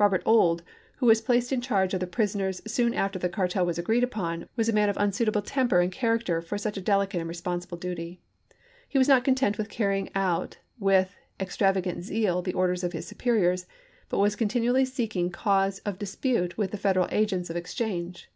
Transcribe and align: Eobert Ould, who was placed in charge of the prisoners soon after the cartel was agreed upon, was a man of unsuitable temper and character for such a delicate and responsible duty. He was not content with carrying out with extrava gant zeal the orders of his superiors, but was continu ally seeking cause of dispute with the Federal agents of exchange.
Eobert 0.00 0.26
Ould, 0.26 0.62
who 0.96 1.04
was 1.04 1.20
placed 1.20 1.52
in 1.52 1.60
charge 1.60 1.92
of 1.92 2.00
the 2.00 2.06
prisoners 2.06 2.62
soon 2.66 2.94
after 2.94 3.18
the 3.18 3.28
cartel 3.28 3.66
was 3.66 3.76
agreed 3.78 4.02
upon, 4.02 4.48
was 4.56 4.66
a 4.70 4.72
man 4.72 4.88
of 4.88 4.96
unsuitable 4.96 5.42
temper 5.42 5.80
and 5.80 5.92
character 5.92 6.40
for 6.40 6.56
such 6.56 6.78
a 6.78 6.80
delicate 6.80 7.20
and 7.20 7.28
responsible 7.28 7.76
duty. 7.76 8.18
He 8.88 8.96
was 8.96 9.08
not 9.08 9.24
content 9.24 9.58
with 9.58 9.68
carrying 9.68 10.08
out 10.14 10.56
with 10.80 11.14
extrava 11.38 11.82
gant 11.82 12.02
zeal 12.02 12.40
the 12.40 12.54
orders 12.54 12.82
of 12.82 12.94
his 12.94 13.06
superiors, 13.06 13.66
but 14.08 14.16
was 14.16 14.36
continu 14.36 14.70
ally 14.70 14.84
seeking 14.84 15.28
cause 15.30 15.80
of 15.80 15.98
dispute 15.98 16.56
with 16.56 16.70
the 16.70 16.78
Federal 16.78 17.08
agents 17.10 17.50
of 17.50 17.56
exchange. 17.56 18.30